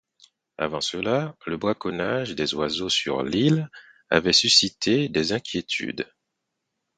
[0.57, 3.69] Avant cela, le braconnage des oiseaux sur l'île
[4.09, 6.11] avait suscité des inquiétudes.